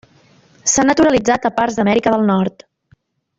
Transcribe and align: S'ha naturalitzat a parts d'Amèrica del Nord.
S'ha 0.71 0.85
naturalitzat 0.89 1.45
a 1.49 1.51
parts 1.59 1.77
d'Amèrica 1.81 2.15
del 2.15 2.27
Nord. 2.31 2.67